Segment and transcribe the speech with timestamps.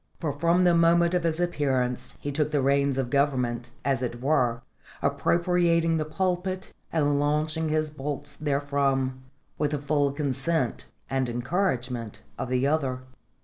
[0.19, 4.19] For from the moment of his appearance he took the reins of government, as it
[4.19, 4.63] were,
[4.99, 9.21] appropriating the pulpit and launching his bolts therefrom,
[9.59, 13.03] with the full consent and encouragement of the other.